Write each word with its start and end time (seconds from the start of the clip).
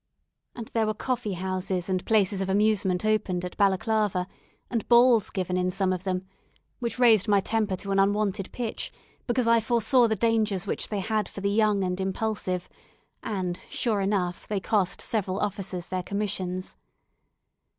And 0.55 0.67
there 0.69 0.87
were 0.87 0.95
coffee 0.95 1.33
houses 1.33 1.87
and 1.87 2.03
places 2.07 2.41
of 2.41 2.49
amusement 2.49 3.05
opened 3.05 3.45
at 3.45 3.55
Balaclava, 3.55 4.27
and 4.67 4.89
balls 4.89 5.29
given 5.29 5.57
in 5.57 5.69
some 5.69 5.93
of 5.93 6.05
them, 6.05 6.25
which 6.79 6.97
raised 6.97 7.27
my 7.27 7.39
temper 7.39 7.75
to 7.75 7.91
an 7.91 7.99
unwonted 7.99 8.51
pitch, 8.51 8.91
because 9.27 9.47
I 9.47 9.59
foresaw 9.59 10.07
the 10.07 10.15
dangers 10.15 10.65
which 10.65 10.87
they 10.89 11.01
had 11.01 11.29
for 11.29 11.41
the 11.41 11.51
young 11.51 11.83
and 11.83 12.01
impulsive; 12.01 12.67
and 13.21 13.59
sure 13.69 14.01
enough 14.01 14.47
they 14.47 14.59
cost 14.59 15.01
several 15.01 15.37
officers 15.39 15.89
their 15.89 16.01
commissions. 16.01 16.77